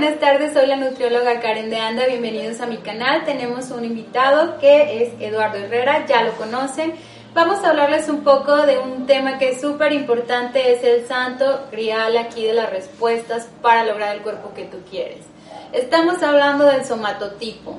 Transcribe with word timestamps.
Buenas 0.00 0.18
tardes, 0.18 0.54
soy 0.54 0.66
la 0.66 0.76
nutrióloga 0.76 1.40
Karen 1.40 1.68
de 1.68 1.76
Anda, 1.76 2.06
bienvenidos 2.06 2.58
a 2.62 2.66
mi 2.66 2.78
canal. 2.78 3.22
Tenemos 3.26 3.70
un 3.70 3.84
invitado 3.84 4.58
que 4.58 5.02
es 5.02 5.12
Eduardo 5.20 5.58
Herrera, 5.58 6.06
ya 6.06 6.22
lo 6.22 6.32
conocen. 6.38 6.94
Vamos 7.34 7.62
a 7.62 7.68
hablarles 7.68 8.08
un 8.08 8.24
poco 8.24 8.56
de 8.64 8.78
un 8.78 9.04
tema 9.04 9.36
que 9.36 9.50
es 9.50 9.60
súper 9.60 9.92
importante, 9.92 10.72
es 10.72 10.82
el 10.84 11.06
santo 11.06 11.66
grial 11.70 12.16
aquí 12.16 12.46
de 12.46 12.54
las 12.54 12.70
respuestas 12.70 13.50
para 13.60 13.84
lograr 13.84 14.16
el 14.16 14.22
cuerpo 14.22 14.54
que 14.54 14.64
tú 14.64 14.78
quieres. 14.88 15.26
Estamos 15.74 16.22
hablando 16.22 16.64
del 16.64 16.86
somatotipo. 16.86 17.76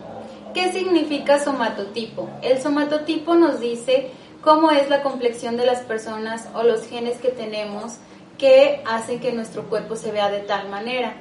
¿Qué 0.54 0.72
significa 0.72 1.40
somatotipo? 1.40 2.30
El 2.44 2.62
somatotipo 2.62 3.34
nos 3.34 3.60
dice 3.60 4.12
cómo 4.44 4.70
es 4.70 4.92
la 4.92 5.02
complexión 5.02 5.58
de 5.58 5.66
las 5.66 5.80
personas 5.80 6.48
o 6.54 6.62
los 6.62 6.86
genes 6.86 7.18
que 7.18 7.30
tenemos 7.30 7.96
que 8.38 8.84
hacen 8.86 9.20
que 9.20 9.32
nuestro 9.32 9.64
cuerpo 9.64 9.96
se 9.96 10.12
vea 10.12 10.30
de 10.30 10.42
tal 10.42 10.70
manera. 10.70 11.16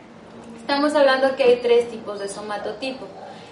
Estamos 0.71 0.95
hablando 0.95 1.35
que 1.35 1.43
hay 1.43 1.57
tres 1.57 1.91
tipos 1.91 2.21
de 2.21 2.29
somatotipo. 2.29 3.05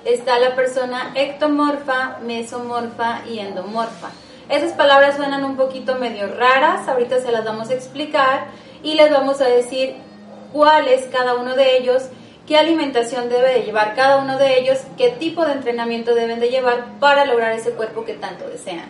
Está 0.05 0.38
la 0.38 0.55
persona 0.55 1.11
ectomorfa, 1.16 2.19
mesomorfa 2.22 3.22
y 3.28 3.41
endomorfa. 3.41 4.11
Esas 4.48 4.70
palabras 4.74 5.16
suenan 5.16 5.44
un 5.44 5.56
poquito 5.56 5.96
medio 5.96 6.28
raras, 6.28 6.86
ahorita 6.86 7.19
se 7.19 7.33
las 7.33 7.44
vamos 7.44 7.70
a 7.70 7.74
explicar 7.74 8.46
y 8.84 8.94
les 8.94 9.11
vamos 9.11 9.41
a 9.41 9.48
decir 9.48 9.96
cuál 10.52 10.86
es 10.86 11.06
cada 11.06 11.34
uno 11.34 11.56
de 11.56 11.78
ellos, 11.78 12.05
qué 12.46 12.56
alimentación 12.56 13.28
debe 13.28 13.52
de 13.52 13.62
llevar 13.64 13.96
cada 13.96 14.19
uno 14.19 14.39
de 14.39 14.61
ellos, 14.61 14.78
qué 14.96 15.08
tipo 15.11 15.44
de 15.44 15.55
entrenamiento 15.55 16.14
deben 16.14 16.39
de 16.39 16.50
llevar 16.50 17.00
para 17.00 17.24
lograr 17.24 17.50
ese 17.50 17.72
cuerpo 17.72 18.05
que 18.05 18.14
tanto 18.14 18.48
desean. 18.48 18.86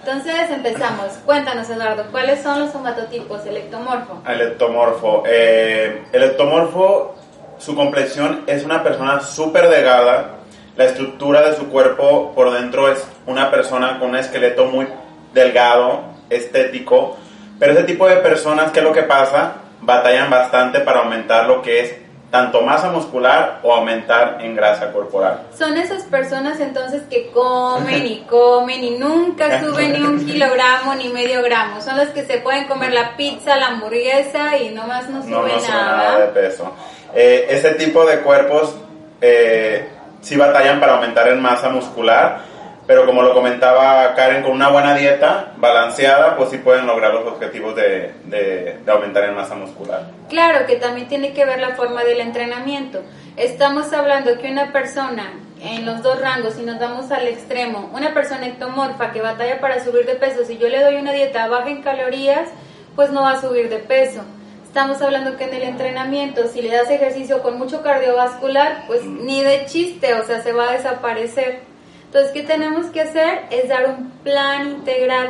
Entonces 0.00 0.50
empezamos. 0.50 1.12
Cuéntanos, 1.24 1.70
Eduardo, 1.70 2.06
¿cuáles 2.10 2.42
son 2.42 2.58
los 2.58 2.72
somatotipos? 2.72 3.46
El 3.46 3.56
ectomorfo. 3.58 4.20
El 4.28 4.40
ectomorfo. 4.40 5.22
Eh, 5.26 6.02
el 6.12 6.24
ectomorfo 6.24 7.21
su 7.62 7.76
complexión 7.76 8.42
es 8.48 8.64
una 8.64 8.82
persona 8.82 9.20
súper 9.20 9.68
delgada, 9.68 10.38
la 10.76 10.84
estructura 10.84 11.42
de 11.42 11.54
su 11.54 11.68
cuerpo 11.68 12.32
por 12.34 12.52
dentro 12.52 12.90
es 12.90 13.06
una 13.26 13.50
persona 13.50 14.00
con 14.00 14.10
un 14.10 14.16
esqueleto 14.16 14.66
muy 14.66 14.88
delgado, 15.32 16.02
estético, 16.28 17.16
pero 17.60 17.74
ese 17.74 17.84
tipo 17.84 18.08
de 18.08 18.16
personas, 18.16 18.72
¿qué 18.72 18.80
es 18.80 18.84
lo 18.84 18.92
que 18.92 19.04
pasa? 19.04 19.52
Batallan 19.80 20.28
bastante 20.28 20.80
para 20.80 21.00
aumentar 21.00 21.46
lo 21.46 21.62
que 21.62 21.80
es 21.80 21.94
tanto 22.32 22.62
masa 22.62 22.90
muscular 22.90 23.60
o 23.62 23.74
aumentar 23.74 24.38
en 24.40 24.56
grasa 24.56 24.90
corporal. 24.90 25.42
Son 25.56 25.76
esas 25.76 26.02
personas 26.04 26.58
entonces 26.60 27.02
que 27.10 27.30
comen 27.30 28.06
y 28.06 28.20
comen 28.28 28.82
y 28.82 28.90
nunca 28.98 29.60
suben 29.60 29.92
ni 29.92 30.00
un 30.00 30.24
kilogramo 30.26 30.94
ni 30.94 31.10
medio 31.10 31.42
gramo. 31.42 31.82
Son 31.82 31.96
las 31.96 32.08
que 32.08 32.24
se 32.24 32.38
pueden 32.38 32.66
comer 32.66 32.92
la 32.92 33.16
pizza, 33.16 33.56
la 33.56 33.66
hamburguesa 33.66 34.56
y 34.56 34.70
nomás 34.70 35.10
no 35.10 35.22
suben 35.22 35.34
no, 35.34 35.42
no 35.46 35.60
sube 35.60 35.68
nada. 35.68 35.96
nada 35.96 36.20
de 36.20 36.26
peso. 36.28 36.72
Eh, 37.14 37.46
ese 37.50 37.74
tipo 37.74 38.04
de 38.06 38.18
cuerpos 38.20 38.74
eh, 39.20 39.86
sí 40.20 40.36
batallan 40.36 40.80
para 40.80 40.94
aumentar 40.94 41.28
en 41.28 41.40
masa 41.40 41.68
muscular, 41.68 42.40
pero 42.86 43.06
como 43.06 43.22
lo 43.22 43.32
comentaba 43.34 44.14
Karen, 44.14 44.42
con 44.42 44.52
una 44.52 44.68
buena 44.68 44.94
dieta 44.94 45.52
balanceada, 45.56 46.36
pues 46.36 46.50
sí 46.50 46.58
pueden 46.58 46.86
lograr 46.86 47.14
los 47.14 47.26
objetivos 47.26 47.76
de, 47.76 48.12
de- 48.24 48.78
de 48.84 48.92
aumentar 48.92 49.24
en 49.24 49.34
masa 49.34 49.54
muscular. 49.54 50.02
Claro 50.28 50.66
que 50.66 50.76
también 50.76 51.06
tiene 51.08 51.32
que 51.32 51.44
ver 51.44 51.60
la 51.60 51.70
forma 51.76 52.02
del 52.02 52.20
entrenamiento. 52.20 53.02
Estamos 53.36 53.92
hablando 53.92 54.36
que 54.38 54.50
una 54.50 54.72
persona 54.72 55.32
en 55.62 55.86
los 55.86 56.02
dos 56.02 56.20
rangos, 56.20 56.54
si 56.54 56.62
nos 56.64 56.80
vamos 56.80 57.10
al 57.12 57.28
extremo, 57.28 57.88
una 57.94 58.12
persona 58.12 58.46
ectomorfa 58.48 59.12
que 59.12 59.20
batalla 59.22 59.60
para 59.60 59.82
subir 59.84 60.04
de 60.06 60.16
peso, 60.16 60.44
si 60.44 60.58
yo 60.58 60.68
le 60.68 60.82
doy 60.82 60.96
una 60.96 61.12
dieta 61.12 61.46
baja 61.46 61.68
en 61.70 61.82
calorías, 61.82 62.48
pues 62.96 63.10
no 63.10 63.22
va 63.22 63.32
a 63.32 63.40
subir 63.40 63.68
de 63.68 63.78
peso. 63.78 64.22
Estamos 64.72 65.02
hablando 65.02 65.36
que 65.36 65.44
en 65.44 65.52
el 65.52 65.64
entrenamiento, 65.64 66.48
si 66.48 66.62
le 66.62 66.74
das 66.74 66.88
ejercicio 66.88 67.42
con 67.42 67.58
mucho 67.58 67.82
cardiovascular, 67.82 68.84
pues 68.86 69.04
ni 69.04 69.42
de 69.42 69.66
chiste, 69.66 70.14
o 70.14 70.24
sea, 70.24 70.42
se 70.42 70.54
va 70.54 70.70
a 70.70 70.72
desaparecer. 70.72 71.60
Entonces, 72.06 72.32
¿qué 72.32 72.42
tenemos 72.42 72.86
que 72.86 73.02
hacer? 73.02 73.42
Es 73.50 73.68
dar 73.68 73.86
un 73.86 74.08
plan 74.24 74.70
integral. 74.70 75.28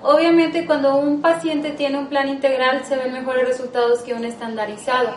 Obviamente, 0.00 0.64
cuando 0.64 0.94
un 0.94 1.20
paciente 1.20 1.72
tiene 1.72 1.98
un 1.98 2.06
plan 2.06 2.28
integral, 2.28 2.84
se 2.84 2.94
ven 2.94 3.12
mejores 3.12 3.48
resultados 3.48 4.02
que 4.02 4.14
un 4.14 4.24
estandarizado. 4.24 5.10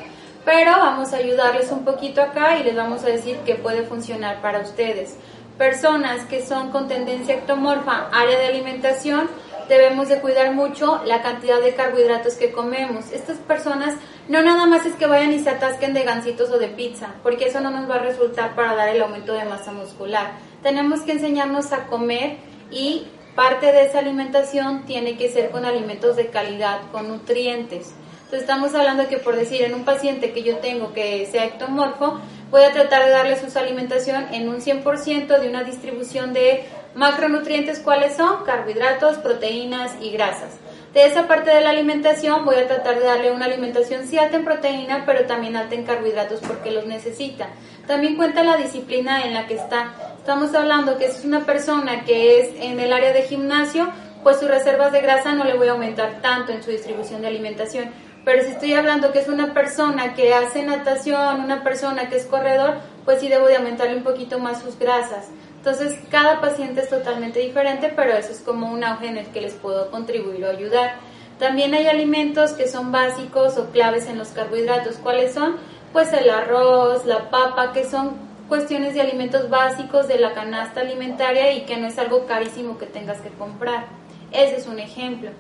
Pero 0.44 0.72
vamos 0.72 1.14
a 1.14 1.18
ayudarles 1.18 1.72
un 1.72 1.86
poquito 1.86 2.24
acá 2.24 2.58
y 2.58 2.64
les 2.64 2.76
vamos 2.76 3.04
a 3.04 3.10
decir 3.10 3.38
que 3.46 3.54
puede 3.54 3.84
funcionar 3.84 4.42
para 4.42 4.62
ustedes. 4.62 5.18
Personas 5.60 6.26
que 6.26 6.44
son 6.44 6.72
con 6.72 6.88
tendencia 6.88 7.36
ectomorfa, 7.36 8.10
área 8.12 8.40
de 8.40 8.48
alimentación, 8.48 9.30
debemos 9.68 10.10
de 10.10 10.20
cuidar 10.20 10.54
mucho 10.54 11.02
la 11.06 11.22
cantidad 11.22 11.60
de 11.62 11.76
carbohidratos 11.76 12.36
que 12.36 12.52
comemos. 12.52 13.12
Estas 13.12 13.38
personas 13.38 13.96
no 14.28 14.42
nada 14.42 14.66
más 14.66 14.86
es 14.86 14.94
que 14.96 15.06
vayan 15.06 15.34
y 15.34 15.40
se 15.40 15.50
atasquen 15.50 15.94
de 15.94 16.04
gancitos 16.04 16.50
o 16.52 16.58
de 16.58 16.68
pizza, 16.68 17.16
porque 17.24 17.46
eso 17.46 17.60
no 17.60 17.72
nos 17.72 17.90
va 17.90 17.96
a 17.96 18.00
resultar 18.00 18.56
para 18.56 18.76
dar 18.76 18.90
el 18.90 19.02
aumento 19.02 19.34
de 19.34 19.46
masa 19.46 19.72
muscular. 19.72 20.32
Tenemos 20.64 21.02
que 21.02 21.14
enseñarnos 21.14 21.72
a 21.72 21.88
comer 21.88 22.38
y 22.72 23.08
parte 23.36 23.68
de 23.68 23.86
esa 23.86 24.00
alimentación 24.00 24.86
tiene 24.86 25.18
que 25.18 25.30
ser 25.30 25.52
con 25.52 25.64
alimentos 25.64 26.16
de 26.16 26.28
calidad, 26.28 26.82
con 26.92 27.08
nutrientes. 27.08 27.94
Entonces 28.28 28.42
estamos 28.42 28.76
hablando 28.76 29.08
que 29.08 29.20
por 29.20 29.38
decir 29.38 29.62
en 29.62 29.74
un 29.74 29.86
paciente 29.86 30.34
que 30.34 30.44
yo 30.44 30.58
tengo 30.58 30.92
que 30.92 31.26
sea 31.28 31.46
ectomorfo, 31.46 32.20
voy 32.52 32.64
a 32.64 32.74
tratar 32.74 33.06
de 33.06 33.12
darle 33.12 33.38
su 33.38 33.58
alimentación 33.58 34.28
en 34.34 34.50
un 34.50 34.58
100% 34.58 35.40
de 35.40 35.48
una 35.48 35.64
distribución 35.64 36.34
de 36.34 36.66
macronutrientes, 36.96 37.80
¿cuáles 37.80 38.16
son? 38.16 38.44
Carbohidratos, 38.46 39.18
proteínas 39.18 39.92
y 40.02 40.12
grasas. 40.12 40.58
De 40.94 41.06
esa 41.06 41.28
parte 41.28 41.52
de 41.52 41.62
la 41.62 41.70
alimentación 41.70 42.46
voy 42.46 42.56
a 42.56 42.68
tratar 42.68 42.98
de 42.98 43.06
darle 43.06 43.32
una 43.32 43.46
alimentación 43.46 44.08
sí 44.08 44.18
alta 44.18 44.38
en 44.38 44.46
proteína, 44.46 45.04
pero 45.06 45.26
también 45.26 45.56
alta 45.56 45.76
en 45.76 45.84
carbohidratos 45.84 46.40
porque 46.40 46.72
los 46.72 46.86
necesita. 46.86 47.50
También 47.86 48.16
cuenta 48.16 48.44
la 48.44 48.58
disciplina 48.58 49.24
en 49.24 49.34
la 49.34 49.46
que 49.48 49.56
está. 49.56 49.94
Estamos 50.18 50.56
hablando 50.56 50.98
que 50.98 51.06
es 51.06 51.24
una 51.24 51.46
persona 51.46 52.04
que 52.04 52.40
es 52.40 52.50
en 52.62 52.80
el 52.80 52.94
área 52.94 53.14
de 53.14 53.24
gimnasio, 53.24 53.88
pues 54.24 54.40
sus 54.40 54.50
reservas 54.50 54.92
de 54.92 55.02
grasa 55.02 55.34
no 55.34 55.44
le 55.44 55.56
voy 55.56 55.68
a 55.68 55.74
aumentar 55.74 56.22
tanto 56.22 56.52
en 56.52 56.64
su 56.64 56.72
distribución 56.72 57.22
de 57.22 57.28
alimentación. 57.28 57.92
Pero 58.26 58.44
si 58.44 58.50
estoy 58.50 58.74
hablando 58.74 59.14
que 59.14 59.20
es 59.20 59.30
una 59.30 59.54
persona 59.54 60.14
que 60.16 60.34
hace 60.34 60.64
natación, 60.64 61.42
una 61.42 61.64
persona 61.64 62.10
que 62.10 62.18
es 62.18 62.26
corredor, 62.26 62.76
pues 63.06 63.22
sí 63.22 63.30
debo 63.30 63.48
de 63.48 63.56
aumentarle 63.56 63.96
un 63.96 64.04
poquito 64.04 64.38
más 64.40 64.62
sus 64.62 64.78
grasas. 64.78 65.28
Entonces, 65.68 66.00
cada 66.10 66.40
paciente 66.40 66.80
es 66.80 66.90
totalmente 66.90 67.42
diferente, 67.42 67.92
pero 67.94 68.14
eso 68.14 68.32
es 68.32 68.40
como 68.40 68.72
un 68.72 68.86
auge 68.86 69.08
en 69.08 69.18
el 69.18 69.26
que 69.28 69.42
les 69.42 69.54
puedo 69.54 69.92
contribuir 69.92 70.46
o 70.46 70.50
ayudar. 70.50 70.94
También 71.40 71.74
hay 71.74 71.88
alimentos 71.88 72.52
que 72.52 72.70
son 72.70 72.94
básicos 72.94 73.58
o 73.58 73.66
claves 73.72 74.08
en 74.08 74.18
los 74.18 74.30
carbohidratos. 74.30 74.96
¿Cuáles 74.96 75.34
son? 75.34 75.58
Pues 75.92 76.14
el 76.14 76.30
arroz, 76.30 77.06
la 77.06 77.30
papa, 77.30 77.74
que 77.74 77.84
son 77.84 78.16
cuestiones 78.48 78.94
de 78.94 79.02
alimentos 79.02 79.50
básicos 79.50 80.08
de 80.08 80.18
la 80.20 80.34
canasta 80.34 80.80
alimentaria 80.80 81.52
y 81.52 81.66
que 81.66 81.76
no 81.76 81.88
es 81.88 82.00
algo 82.00 82.26
carísimo 82.26 82.78
que 82.78 82.86
tengas 82.86 83.20
que 83.20 83.30
comprar. 83.32 83.88
Ese 84.32 84.56
es 84.56 84.68
un 84.68 84.80
ejemplo. 84.80 85.32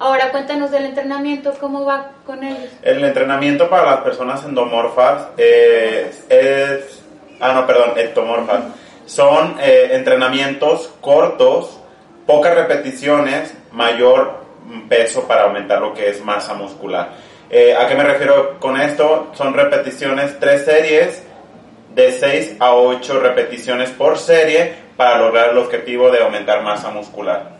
Ahora 0.00 0.32
cuéntanos 0.32 0.72
del 0.72 0.86
entrenamiento, 0.86 1.54
¿cómo 1.60 1.84
va 1.84 2.10
con 2.26 2.42
ellos? 2.42 2.70
El 2.82 3.04
entrenamiento 3.04 3.70
para 3.70 3.88
las 3.88 4.00
personas 4.00 4.44
endomorfas 4.44 5.28
es, 5.36 6.24
ah 7.38 7.52
no, 7.52 7.64
perdón, 7.68 7.92
ectomorfas. 7.96 8.64
Son 9.06 9.56
eh, 9.60 9.90
entrenamientos 9.92 10.92
cortos, 11.00 11.80
pocas 12.26 12.54
repeticiones, 12.54 13.54
mayor 13.72 14.44
peso 14.88 15.26
para 15.26 15.44
aumentar 15.44 15.80
lo 15.80 15.94
que 15.94 16.10
es 16.10 16.22
masa 16.24 16.54
muscular. 16.54 17.12
Eh, 17.48 17.74
¿A 17.74 17.86
qué 17.86 17.94
me 17.94 18.04
refiero 18.04 18.58
con 18.58 18.80
esto? 18.80 19.30
Son 19.34 19.54
repeticiones, 19.54 20.38
tres 20.38 20.64
series 20.64 21.22
de 21.94 22.12
6 22.12 22.56
a 22.58 22.74
8 22.74 23.20
repeticiones 23.20 23.90
por 23.90 24.18
serie 24.18 24.74
para 24.96 25.18
lograr 25.18 25.50
el 25.50 25.58
objetivo 25.58 26.10
de 26.10 26.22
aumentar 26.22 26.62
masa 26.62 26.90
muscular. 26.90 27.56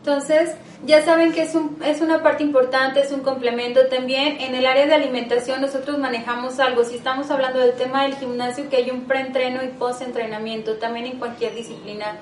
Entonces, 0.00 0.54
ya 0.86 1.02
saben 1.04 1.32
que 1.32 1.42
es, 1.42 1.54
un, 1.54 1.78
es 1.84 2.00
una 2.00 2.22
parte 2.22 2.42
importante, 2.42 3.00
es 3.00 3.12
un 3.12 3.20
complemento 3.20 3.86
también. 3.88 4.40
En 4.40 4.54
el 4.54 4.64
área 4.64 4.86
de 4.86 4.94
alimentación 4.94 5.60
nosotros 5.60 5.98
manejamos 5.98 6.58
algo, 6.58 6.84
si 6.84 6.96
estamos 6.96 7.30
hablando 7.30 7.58
del 7.58 7.74
tema 7.74 8.04
del 8.04 8.14
gimnasio, 8.14 8.70
que 8.70 8.76
hay 8.76 8.90
un 8.90 9.02
preentreno 9.02 9.62
y 9.62 9.68
postentrenamiento, 9.68 10.76
también 10.76 11.04
en 11.04 11.18
cualquier 11.18 11.54
disciplina 11.54 12.16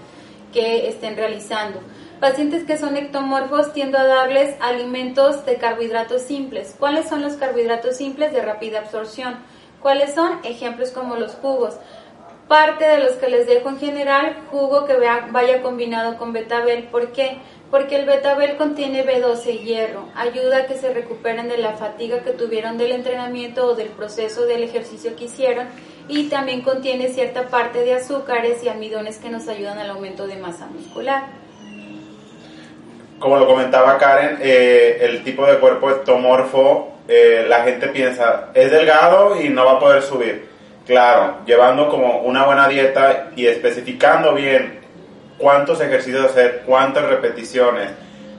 que 0.52 0.88
estén 0.88 1.16
realizando. 1.16 1.80
Pacientes 2.20 2.64
que 2.64 2.76
son 2.76 2.96
ectomorfos 2.96 3.72
tiendo 3.72 3.96
a 3.96 4.04
darles 4.04 4.56
alimentos 4.60 5.46
de 5.46 5.54
carbohidratos 5.56 6.22
simples. 6.22 6.74
¿Cuáles 6.76 7.08
son 7.08 7.22
los 7.22 7.34
carbohidratos 7.34 7.96
simples 7.96 8.32
de 8.32 8.42
rápida 8.42 8.80
absorción? 8.80 9.36
¿Cuáles 9.80 10.14
son? 10.14 10.40
Ejemplos 10.42 10.90
como 10.90 11.14
los 11.14 11.36
jugos. 11.36 11.76
Parte 12.48 12.88
de 12.88 12.98
los 12.98 13.12
que 13.12 13.28
les 13.28 13.46
dejo 13.46 13.68
en 13.68 13.78
general, 13.78 14.36
jugo 14.50 14.84
que 14.86 14.96
vaya 15.30 15.62
combinado 15.62 16.16
con 16.16 16.32
betabel. 16.32 16.84
¿Por 16.84 17.12
qué? 17.12 17.38
Porque 17.70 17.96
el 17.96 18.06
betabel 18.06 18.56
contiene 18.56 19.04
B12 19.04 19.60
hierro, 19.60 20.08
ayuda 20.14 20.58
a 20.58 20.66
que 20.66 20.78
se 20.78 20.92
recuperen 20.94 21.48
de 21.48 21.58
la 21.58 21.74
fatiga 21.74 22.20
que 22.20 22.30
tuvieron 22.30 22.78
del 22.78 22.92
entrenamiento 22.92 23.66
o 23.66 23.74
del 23.74 23.88
proceso 23.88 24.46
del 24.46 24.62
ejercicio 24.62 25.14
que 25.16 25.24
hicieron 25.24 25.66
y 26.08 26.30
también 26.30 26.62
contiene 26.62 27.08
cierta 27.08 27.48
parte 27.48 27.80
de 27.80 27.92
azúcares 27.92 28.64
y 28.64 28.68
almidones 28.68 29.18
que 29.18 29.28
nos 29.28 29.48
ayudan 29.48 29.78
al 29.78 29.90
aumento 29.90 30.26
de 30.26 30.36
masa 30.36 30.66
muscular. 30.66 31.24
Como 33.18 33.36
lo 33.36 33.46
comentaba 33.46 33.98
Karen, 33.98 34.38
eh, 34.40 34.98
el 35.02 35.22
tipo 35.22 35.44
de 35.44 35.58
cuerpo 35.58 35.90
ectomorfo, 35.90 36.92
eh, 37.06 37.44
la 37.48 37.64
gente 37.64 37.88
piensa, 37.88 38.48
es 38.54 38.70
delgado 38.70 39.40
y 39.40 39.50
no 39.50 39.66
va 39.66 39.72
a 39.72 39.80
poder 39.80 40.02
subir. 40.02 40.48
Claro, 40.86 41.38
llevando 41.44 41.90
como 41.90 42.20
una 42.20 42.46
buena 42.46 42.66
dieta 42.66 43.30
y 43.36 43.46
especificando 43.46 44.32
bien 44.34 44.78
cuántos 45.38 45.80
ejercicios 45.80 46.26
hacer, 46.26 46.62
cuántas 46.66 47.04
repeticiones, 47.06 47.90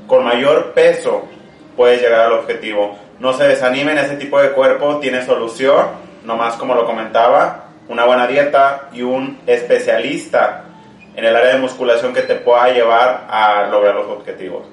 con 0.07 0.23
mayor 0.23 0.73
peso 0.73 1.27
puedes 1.75 2.01
llegar 2.01 2.21
al 2.21 2.33
objetivo. 2.33 2.97
No 3.19 3.33
se 3.33 3.47
desanimen, 3.47 3.97
ese 3.97 4.15
tipo 4.17 4.39
de 4.39 4.51
cuerpo 4.51 4.99
tiene 4.99 5.25
solución, 5.25 5.87
nomás 6.23 6.55
como 6.55 6.75
lo 6.75 6.85
comentaba, 6.85 7.65
una 7.87 8.05
buena 8.05 8.27
dieta 8.27 8.89
y 8.93 9.01
un 9.01 9.39
especialista 9.47 10.65
en 11.15 11.25
el 11.25 11.35
área 11.35 11.53
de 11.53 11.59
musculación 11.59 12.13
que 12.13 12.21
te 12.21 12.35
pueda 12.35 12.71
llevar 12.71 13.25
a 13.29 13.67
lograr 13.67 13.95
los 13.95 14.07
objetivos. 14.07 14.65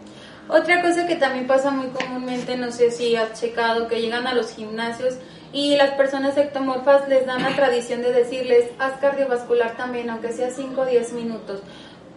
Otra 0.48 0.80
cosa 0.80 1.06
que 1.06 1.16
también 1.16 1.46
pasa 1.46 1.70
muy 1.70 1.88
comúnmente, 1.88 2.56
no 2.56 2.70
sé 2.70 2.92
si 2.92 3.16
has 3.16 3.40
checado, 3.40 3.88
que 3.88 4.00
llegan 4.00 4.28
a 4.28 4.34
los 4.34 4.54
gimnasios 4.54 5.16
y 5.52 5.76
las 5.76 5.92
personas 5.92 6.36
ectomorfas 6.36 7.08
les 7.08 7.26
dan 7.26 7.42
la 7.42 7.56
tradición 7.56 8.02
de 8.02 8.12
decirles, 8.12 8.70
haz 8.78 8.92
cardiovascular 9.00 9.76
también, 9.76 10.08
aunque 10.10 10.32
sea 10.32 10.50
5 10.50 10.80
o 10.80 10.86
10 10.86 11.12
minutos. 11.14 11.62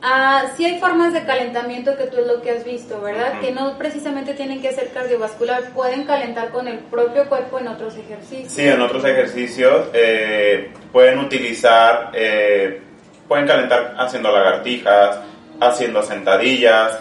Ah, 0.02 0.46
sí 0.56 0.64
hay 0.64 0.80
formas 0.80 1.14
de 1.14 1.26
calentamiento 1.26 1.98
que 1.98 2.06
tú 2.06 2.20
es 2.20 2.28
lo 2.28 2.42
que 2.42 2.52
has 2.52 2.64
visto, 2.64 3.02
¿verdad? 3.02 3.42
Que 3.42 3.52
no 3.52 3.78
precisamente 3.78 4.34
tienen 4.34 4.62
que 4.62 4.72
ser 4.72 4.92
cardiovascular, 4.92 5.72
pueden 5.74 6.06
calentar 6.06 6.52
con 6.52 6.68
el 6.70 6.80
propio 6.80 7.28
cuerpo 7.28 7.60
en 7.60 7.68
otros 7.68 7.98
ejercicios. 7.98 8.52
Sí, 8.52 8.66
en 8.66 8.82
otros 8.82 9.04
ejercicios 9.04 9.88
eh, 9.94 10.72
pueden 10.94 11.20
utilizar, 11.20 12.12
eh, 12.14 12.82
pueden 13.28 13.46
calentar 13.46 13.96
haciendo 13.98 14.32
lagartijas, 14.32 15.20
haciendo 15.60 16.02
sentadillas, 16.02 16.98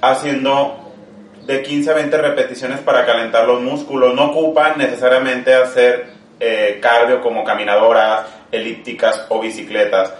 haciendo 0.00 0.94
de 1.44 1.62
15 1.62 1.90
a 1.90 1.94
20 1.94 2.16
repeticiones 2.16 2.80
para 2.80 3.04
calentar 3.04 3.46
los 3.46 3.60
músculos. 3.60 4.14
No 4.14 4.30
ocupan 4.30 4.78
necesariamente 4.78 5.54
hacer 5.54 6.06
eh, 6.40 6.78
cardio 6.80 7.20
como 7.20 7.44
caminadoras, 7.44 8.22
elípticas 8.50 9.26
o 9.28 9.38
bicicletas. 9.38 10.14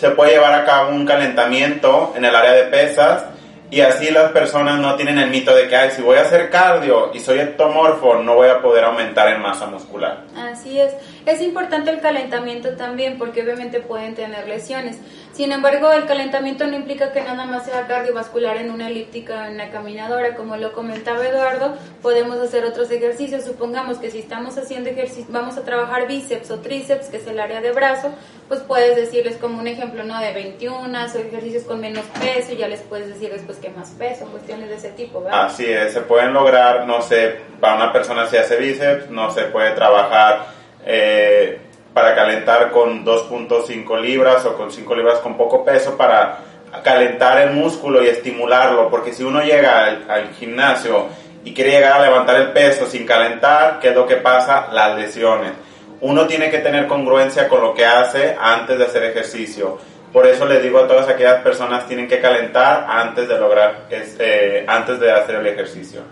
Se 0.00 0.08
puede 0.12 0.30
llevar 0.30 0.54
a 0.54 0.64
cabo 0.64 0.92
un 0.92 1.04
calentamiento 1.04 2.14
en 2.16 2.24
el 2.24 2.34
área 2.34 2.52
de 2.52 2.62
pesas 2.62 3.22
y 3.70 3.82
así 3.82 4.10
las 4.10 4.32
personas 4.32 4.78
no 4.78 4.94
tienen 4.94 5.18
el 5.18 5.28
mito 5.28 5.54
de 5.54 5.68
que, 5.68 5.76
Ay, 5.76 5.90
si 5.90 6.00
voy 6.00 6.16
a 6.16 6.22
hacer 6.22 6.48
cardio 6.48 7.10
y 7.12 7.20
soy 7.20 7.38
ectomorfo, 7.38 8.14
no 8.14 8.34
voy 8.34 8.48
a 8.48 8.62
poder 8.62 8.84
aumentar 8.84 9.28
en 9.28 9.42
masa 9.42 9.66
muscular. 9.66 10.24
Así 10.34 10.80
es. 10.80 10.94
Es 11.26 11.40
importante 11.42 11.90
el 11.90 12.00
calentamiento 12.00 12.76
también 12.76 13.18
porque 13.18 13.42
obviamente 13.42 13.80
pueden 13.80 14.14
tener 14.14 14.48
lesiones. 14.48 14.98
Sin 15.32 15.52
embargo, 15.52 15.92
el 15.92 16.06
calentamiento 16.06 16.66
no 16.66 16.76
implica 16.76 17.12
que 17.12 17.22
nada 17.22 17.44
más 17.44 17.64
sea 17.64 17.86
cardiovascular 17.86 18.56
en 18.56 18.70
una 18.70 18.88
elíptica, 18.88 19.46
en 19.46 19.54
una 19.54 19.70
caminadora. 19.70 20.34
Como 20.34 20.56
lo 20.56 20.72
comentaba 20.72 21.26
Eduardo, 21.26 21.76
podemos 22.02 22.38
hacer 22.38 22.64
otros 22.64 22.90
ejercicios. 22.90 23.44
Supongamos 23.44 23.98
que 23.98 24.10
si 24.10 24.18
estamos 24.18 24.58
haciendo 24.58 24.90
ejercicio, 24.90 25.26
vamos 25.28 25.56
a 25.56 25.62
trabajar 25.62 26.06
bíceps 26.08 26.50
o 26.50 26.60
tríceps, 26.60 27.08
que 27.08 27.18
es 27.18 27.26
el 27.26 27.38
área 27.38 27.60
de 27.60 27.72
brazo, 27.72 28.10
pues 28.48 28.60
puedes 28.60 28.96
decirles 28.96 29.36
como 29.36 29.60
un 29.60 29.66
ejemplo, 29.66 30.02
¿no? 30.02 30.18
De 30.20 30.32
21 30.32 30.90
o 30.90 31.18
ejercicios 31.18 31.64
con 31.64 31.80
menos 31.80 32.04
peso 32.20 32.52
y 32.52 32.56
ya 32.56 32.68
les 32.68 32.80
puedes 32.80 33.08
decir 33.08 33.30
después 33.30 33.58
que 33.58 33.70
más 33.70 33.90
peso, 33.90 34.26
cuestiones 34.26 34.68
de 34.68 34.74
ese 34.74 34.90
tipo, 34.90 35.22
¿verdad? 35.22 35.46
Así 35.46 35.66
es, 35.66 35.92
se 35.92 36.00
pueden 36.00 36.32
lograr, 36.32 36.86
no 36.86 37.00
sé, 37.02 37.36
para 37.60 37.76
una 37.76 37.92
persona 37.92 38.26
si 38.26 38.36
hace 38.36 38.56
bíceps, 38.56 39.10
no 39.10 39.30
se 39.30 39.44
puede 39.44 39.70
trabajar 39.72 40.59
eh, 40.84 41.58
para 41.92 42.14
calentar 42.14 42.70
con 42.70 43.04
2.5 43.04 44.00
libras 44.00 44.44
o 44.46 44.56
con 44.56 44.70
5 44.70 44.94
libras 44.94 45.18
con 45.18 45.36
poco 45.36 45.64
peso 45.64 45.96
para 45.96 46.38
calentar 46.84 47.40
el 47.40 47.50
músculo 47.52 48.02
y 48.02 48.08
estimularlo, 48.08 48.88
porque 48.90 49.12
si 49.12 49.24
uno 49.24 49.42
llega 49.42 49.86
al, 49.86 50.30
gimnasio 50.38 51.08
y 51.44 51.52
quiere 51.52 51.72
llegar 51.72 52.00
a 52.00 52.04
levantar 52.04 52.36
el 52.36 52.52
peso 52.52 52.86
sin 52.86 53.04
calentar, 53.04 53.80
¿qué 53.80 53.88
es 53.88 53.94
lo 53.94 54.06
que 54.06 54.16
pasa? 54.16 54.68
Las 54.72 54.96
lesiones. 54.96 55.52
Uno 56.00 56.26
tiene 56.26 56.50
que 56.50 56.58
tener 56.58 56.86
congruencia 56.86 57.48
con 57.48 57.60
lo 57.60 57.74
que 57.74 57.84
hace 57.84 58.36
antes 58.40 58.78
de 58.78 58.84
hacer 58.84 59.04
ejercicio. 59.04 59.78
Por 60.12 60.26
eso 60.26 60.46
les 60.46 60.62
digo 60.62 60.78
a 60.78 60.88
todas 60.88 61.08
aquellas 61.08 61.42
personas 61.42 61.86
tienen 61.86 62.08
que 62.08 62.20
calentar 62.20 62.86
antes 62.88 63.28
de 63.28 63.38
lograr, 63.38 63.86
este, 63.90 64.64
antes 64.66 64.98
de 64.98 65.12
hacer 65.12 65.36
el 65.36 65.46
ejercicio. 65.46 66.02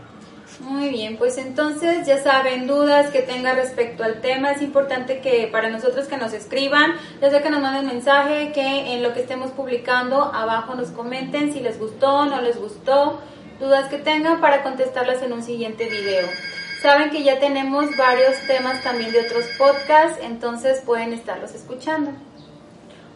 Muy 0.60 0.88
bien, 0.88 1.16
pues 1.16 1.38
entonces 1.38 2.04
ya 2.04 2.18
saben, 2.20 2.66
dudas 2.66 3.10
que 3.10 3.22
tengan 3.22 3.54
respecto 3.54 4.02
al 4.02 4.20
tema, 4.20 4.50
es 4.50 4.60
importante 4.60 5.20
que 5.20 5.48
para 5.52 5.70
nosotros 5.70 6.08
que 6.08 6.16
nos 6.16 6.32
escriban, 6.32 6.94
ya 7.20 7.30
sea 7.30 7.42
que 7.42 7.50
nos 7.50 7.60
manden 7.60 7.86
mensaje, 7.86 8.50
que 8.52 8.94
en 8.94 9.04
lo 9.04 9.14
que 9.14 9.20
estemos 9.20 9.52
publicando 9.52 10.20
abajo 10.34 10.74
nos 10.74 10.88
comenten 10.88 11.52
si 11.52 11.60
les 11.60 11.78
gustó, 11.78 12.24
no 12.24 12.40
les 12.40 12.58
gustó, 12.58 13.20
dudas 13.60 13.88
que 13.88 13.98
tengan 13.98 14.40
para 14.40 14.64
contestarlas 14.64 15.22
en 15.22 15.32
un 15.32 15.44
siguiente 15.44 15.88
video. 15.88 16.26
Saben 16.82 17.10
que 17.10 17.22
ya 17.22 17.38
tenemos 17.38 17.96
varios 17.96 18.36
temas 18.48 18.82
también 18.82 19.12
de 19.12 19.20
otros 19.20 19.44
podcasts, 19.56 20.18
entonces 20.22 20.82
pueden 20.84 21.12
estarlos 21.12 21.54
escuchando. 21.54 22.10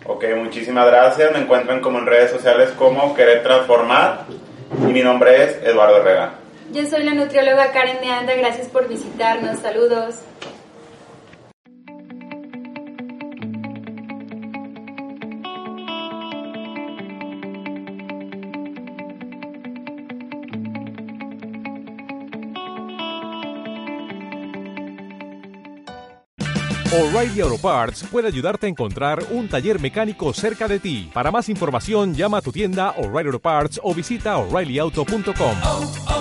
Ok, 0.06 0.24
muchísimas 0.36 0.86
gracias. 0.86 1.32
Me 1.32 1.40
encuentran 1.40 1.80
como 1.80 1.98
en 1.98 2.06
redes 2.06 2.30
sociales 2.30 2.70
como 2.76 3.14
Querer 3.14 3.42
Transformar 3.42 4.26
y 4.80 4.92
mi 4.92 5.02
nombre 5.02 5.44
es 5.44 5.62
Eduardo 5.62 5.98
Herrera. 5.98 6.41
Yo 6.72 6.86
soy 6.86 7.02
la 7.02 7.12
nutrióloga 7.12 7.70
Karen 7.70 7.98
Meanda, 8.00 8.34
gracias 8.34 8.68
por 8.68 8.88
visitarnos, 8.88 9.58
saludos. 9.58 10.20
O'Reilly 26.94 27.40
Auto 27.42 27.58
Parts 27.58 28.04
puede 28.10 28.28
ayudarte 28.28 28.66
a 28.66 28.68
encontrar 28.70 29.22
un 29.30 29.48
taller 29.48 29.78
mecánico 29.78 30.32
cerca 30.32 30.68
de 30.68 30.78
ti. 30.78 31.10
Para 31.12 31.30
más 31.30 31.50
información, 31.50 32.14
llama 32.14 32.38
a 32.38 32.42
tu 32.42 32.50
tienda 32.50 32.90
O'Reilly 32.96 33.28
Auto 33.28 33.40
Parts 33.40 33.80
o 33.82 33.94
visita 33.94 34.38
oreillyauto.com. 34.38 36.11